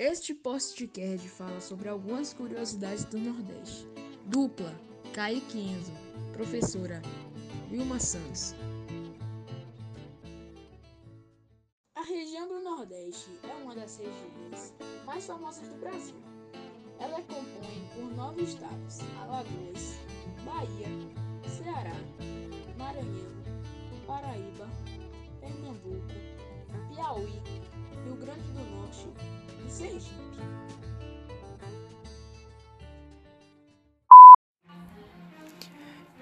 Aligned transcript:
Este 0.00 0.32
podcast 0.32 1.28
fala 1.28 1.60
sobre 1.60 1.88
algumas 1.88 2.32
curiosidades 2.32 3.02
do 3.06 3.18
Nordeste. 3.18 3.84
Dupla, 4.26 4.72
Kaique 5.12 5.58
Enzo, 5.58 5.90
professora 6.32 7.02
Wilma 7.68 7.98
Santos. 7.98 8.54
A 11.96 12.02
região 12.02 12.46
do 12.46 12.60
Nordeste 12.60 13.28
é 13.42 13.52
uma 13.54 13.74
das 13.74 13.96
regiões 13.96 14.72
mais 15.04 15.26
famosas 15.26 15.66
do 15.66 15.80
Brasil. 15.80 16.14
Ela 17.00 17.18
é 17.18 17.22
compõe 17.22 17.88
por 17.92 18.14
nove 18.14 18.44
estados: 18.44 19.00
Alagoas, 19.20 19.96
Bahia, 20.44 20.86
Ceará, 21.56 21.96
Maranhão, 22.76 23.42
Paraíba, 24.06 24.68
Pernambuco, 25.40 26.06
Piauí, 26.88 27.42
Sergipe. 29.78 30.18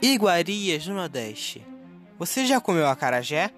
Iguarias 0.00 0.86
no 0.86 0.94
Nordeste. 0.94 1.62
Você 2.18 2.46
já 2.46 2.62
comeu 2.62 2.86
acarajé? 2.86 3.50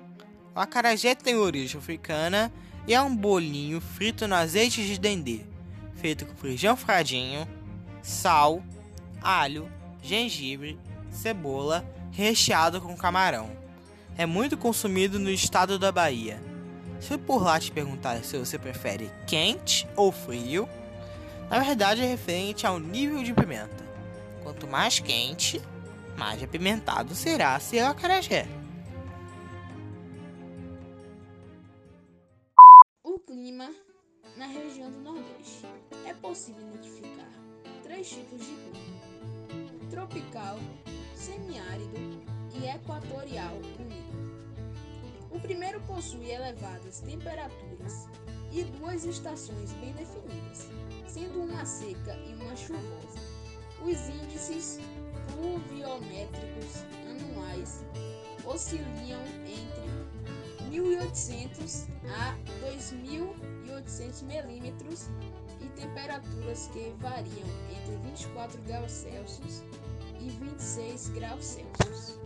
O 0.52 0.58
acarajé 0.58 1.14
tem 1.14 1.36
origem 1.36 1.78
africana 1.78 2.52
e 2.88 2.94
é 2.94 3.00
um 3.00 3.14
bolinho 3.14 3.80
frito 3.80 4.26
no 4.26 4.34
azeite 4.34 4.84
de 4.84 4.98
dendê, 4.98 5.42
feito 5.94 6.26
com 6.26 6.34
feijão 6.34 6.76
fradinho, 6.76 7.48
sal, 8.02 8.64
alho, 9.22 9.70
gengibre, 10.02 10.76
cebola, 11.08 11.88
recheado 12.10 12.80
com 12.80 12.96
camarão. 12.96 13.48
É 14.18 14.26
muito 14.26 14.56
consumido 14.56 15.20
no 15.20 15.30
estado 15.30 15.78
da 15.78 15.92
Bahia. 15.92 16.53
Se 17.06 17.18
por 17.18 17.42
lá 17.42 17.60
te 17.60 17.70
perguntar 17.70 18.24
se 18.24 18.38
você 18.38 18.58
prefere 18.58 19.10
quente 19.26 19.86
ou 19.94 20.10
frio, 20.10 20.66
na 21.50 21.60
verdade 21.60 22.00
é 22.00 22.06
referente 22.06 22.66
ao 22.66 22.80
nível 22.80 23.22
de 23.22 23.34
pimenta. 23.34 23.84
Quanto 24.42 24.66
mais 24.66 25.00
quente, 25.00 25.60
mais 26.16 26.42
apimentado 26.42 27.14
será 27.14 27.60
seu 27.60 27.86
acarajé. 27.86 28.46
O 33.02 33.18
clima 33.18 33.70
na 34.38 34.46
região 34.46 34.90
do 34.90 35.00
Nordeste. 35.00 35.66
É 36.06 36.14
possível 36.14 36.62
identificar 36.68 37.28
três 37.82 38.08
tipos 38.08 38.40
de 38.40 38.54
clima: 38.54 39.90
tropical, 39.90 40.58
semiárido 41.14 42.24
e 42.54 42.66
equatorial 42.66 43.56
úmido. 43.78 44.23
Possui 45.86 46.30
elevadas 46.30 47.00
temperaturas 47.00 48.08
e 48.50 48.64
duas 48.64 49.04
estações 49.04 49.72
bem 49.74 49.92
definidas, 49.92 50.68
sendo 51.06 51.42
uma 51.42 51.64
seca 51.64 52.16
e 52.26 52.34
uma 52.34 52.56
chuvosa. 52.56 53.18
Os 53.82 54.08
índices 54.08 54.80
pluviométricos 55.32 56.84
anuais 57.10 57.84
oscilam 58.44 59.22
entre 59.46 59.84
1.800 60.70 61.88
a 62.08 62.36
2.800 62.66 64.22
milímetros 64.22 65.08
e 65.60 65.66
temperaturas 65.80 66.68
que 66.72 66.94
variam 66.98 67.48
entre 67.70 67.96
24 68.08 68.60
graus 68.62 68.90
Celsius 68.90 69.62
e 70.20 70.30
26 70.30 71.08
graus 71.10 71.44
Celsius. 71.44 72.18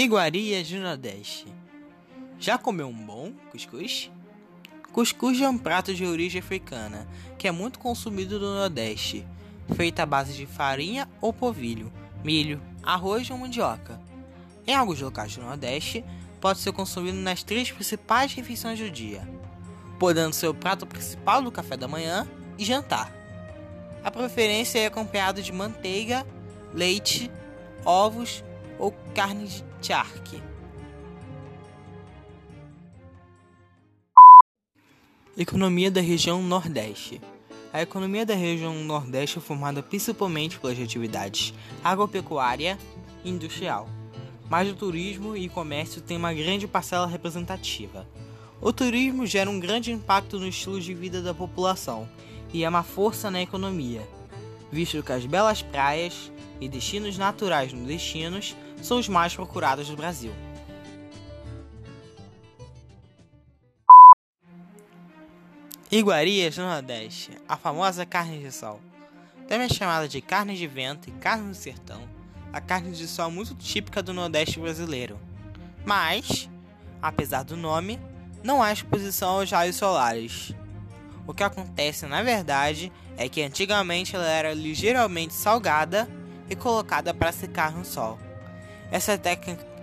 Iguarias 0.00 0.70
do 0.70 0.78
Nordeste. 0.78 1.52
Já 2.38 2.56
comeu 2.56 2.86
um 2.86 2.92
bom 2.92 3.32
cuscuz? 3.50 4.08
Cuscuz 4.92 5.40
é 5.40 5.48
um 5.48 5.58
prato 5.58 5.92
de 5.92 6.06
origem 6.06 6.40
africana 6.40 7.04
que 7.36 7.48
é 7.48 7.50
muito 7.50 7.80
consumido 7.80 8.38
no 8.38 8.54
Nordeste, 8.54 9.26
feito 9.74 9.98
à 9.98 10.06
base 10.06 10.34
de 10.34 10.46
farinha 10.46 11.08
ou 11.20 11.32
polvilho, 11.32 11.92
milho, 12.22 12.62
arroz 12.80 13.28
ou 13.28 13.38
mandioca. 13.38 14.00
Em 14.68 14.72
alguns 14.72 15.00
locais 15.00 15.34
do 15.34 15.42
Nordeste, 15.42 16.04
pode 16.40 16.60
ser 16.60 16.70
consumido 16.70 17.18
nas 17.18 17.42
três 17.42 17.72
principais 17.72 18.32
refeições 18.32 18.78
do 18.78 18.88
dia, 18.88 19.28
podendo 19.98 20.32
ser 20.32 20.46
o 20.46 20.54
prato 20.54 20.86
principal 20.86 21.42
do 21.42 21.50
café 21.50 21.76
da 21.76 21.88
manhã 21.88 22.24
e 22.56 22.64
jantar. 22.64 23.12
A 24.04 24.12
preferência 24.12 24.78
é 24.78 24.86
acompanhado 24.86 25.42
de 25.42 25.50
manteiga, 25.50 26.24
leite, 26.72 27.28
ovos 27.84 28.44
ou 28.78 28.92
carne 29.12 29.48
de 29.48 29.67
charque. 29.80 30.42
Economia 35.36 35.90
da 35.90 36.00
região 36.00 36.42
Nordeste. 36.42 37.20
A 37.72 37.82
economia 37.82 38.26
da 38.26 38.34
região 38.34 38.74
Nordeste 38.84 39.38
é 39.38 39.40
formada 39.40 39.82
principalmente 39.82 40.58
pelas 40.58 40.78
atividades 40.80 41.54
agropecuária 41.84 42.78
e 43.24 43.30
industrial, 43.30 43.88
mas 44.50 44.68
o 44.68 44.74
turismo 44.74 45.36
e 45.36 45.48
comércio 45.48 46.02
têm 46.02 46.16
uma 46.16 46.34
grande 46.34 46.66
parcela 46.66 47.06
representativa. 47.06 48.06
O 48.60 48.72
turismo 48.72 49.26
gera 49.26 49.48
um 49.48 49.60
grande 49.60 49.92
impacto 49.92 50.40
no 50.40 50.48
estilo 50.48 50.80
de 50.80 50.92
vida 50.92 51.22
da 51.22 51.32
população 51.32 52.08
e 52.52 52.64
é 52.64 52.68
uma 52.68 52.82
força 52.82 53.30
na 53.30 53.40
economia, 53.40 54.02
visto 54.72 55.02
que 55.02 55.12
as 55.12 55.24
belas 55.24 55.62
praias 55.62 56.32
e 56.60 56.68
destinos 56.68 57.16
naturais 57.16 57.72
nordestinos 57.72 58.56
são 58.82 58.98
os 58.98 59.08
mais 59.08 59.34
procurados 59.34 59.88
do 59.88 59.96
Brasil. 59.96 60.32
Iguarias 65.90 66.58
no 66.58 66.64
Nordeste, 66.64 67.30
a 67.48 67.56
famosa 67.56 68.04
carne 68.04 68.42
de 68.42 68.52
sol. 68.52 68.80
Também 69.48 69.66
é 69.66 69.72
chamada 69.72 70.06
de 70.06 70.20
carne 70.20 70.54
de 70.54 70.66
vento 70.66 71.08
e 71.08 71.12
carne 71.12 71.48
do 71.48 71.54
sertão, 71.54 72.06
a 72.52 72.60
carne 72.60 72.92
de 72.92 73.06
sol 73.06 73.28
é 73.28 73.32
muito 73.32 73.54
típica 73.54 74.02
do 74.02 74.14
Nordeste 74.14 74.58
brasileiro. 74.58 75.18
Mas, 75.84 76.48
apesar 77.00 77.42
do 77.42 77.56
nome, 77.56 78.00
não 78.42 78.62
há 78.62 78.72
exposição 78.72 79.40
aos 79.40 79.50
raios 79.50 79.76
solares. 79.76 80.54
O 81.26 81.34
que 81.34 81.42
acontece, 81.42 82.06
na 82.06 82.22
verdade, 82.22 82.90
é 83.16 83.28
que 83.28 83.42
antigamente 83.42 84.16
ela 84.16 84.26
era 84.26 84.54
ligeiramente 84.54 85.34
salgada 85.34 86.08
e 86.48 86.56
colocada 86.56 87.12
para 87.12 87.32
secar 87.32 87.72
no 87.72 87.84
sol. 87.84 88.18
Essa, 88.90 89.20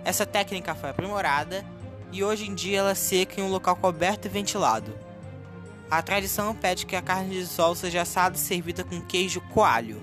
essa 0.04 0.26
técnica 0.26 0.74
foi 0.74 0.90
aprimorada 0.90 1.64
e 2.12 2.22
hoje 2.24 2.48
em 2.48 2.54
dia 2.54 2.78
ela 2.78 2.94
seca 2.94 3.40
em 3.40 3.44
um 3.44 3.50
local 3.50 3.76
coberto 3.76 4.26
e 4.26 4.30
ventilado. 4.30 4.96
A 5.90 6.02
tradição 6.02 6.54
pede 6.54 6.84
que 6.84 6.96
a 6.96 7.02
carne 7.02 7.30
de 7.30 7.46
sol 7.46 7.74
seja 7.74 8.02
assada 8.02 8.36
e 8.36 8.40
servida 8.40 8.82
com 8.82 9.00
queijo 9.00 9.40
coalho. 9.52 10.02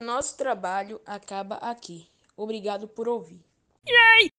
Nosso 0.00 0.36
trabalho 0.36 1.00
acaba 1.06 1.56
aqui. 1.56 2.08
Obrigado 2.36 2.88
por 2.88 3.08
ouvir. 3.08 3.40
Yay! 3.88 4.31